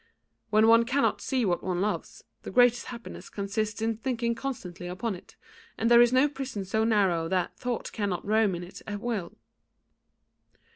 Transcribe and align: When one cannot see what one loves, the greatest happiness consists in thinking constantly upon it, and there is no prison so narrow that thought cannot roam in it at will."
When 0.49 0.65
one 0.67 0.83
cannot 0.83 1.21
see 1.21 1.45
what 1.45 1.61
one 1.61 1.79
loves, 1.79 2.23
the 2.41 2.49
greatest 2.49 2.87
happiness 2.87 3.29
consists 3.29 3.83
in 3.83 3.97
thinking 3.97 4.33
constantly 4.33 4.87
upon 4.87 5.13
it, 5.13 5.35
and 5.77 5.91
there 5.91 6.01
is 6.01 6.11
no 6.11 6.27
prison 6.27 6.65
so 6.65 6.83
narrow 6.83 7.27
that 7.27 7.55
thought 7.55 7.91
cannot 7.91 8.25
roam 8.25 8.55
in 8.55 8.63
it 8.63 8.81
at 8.87 8.99
will." 8.99 9.35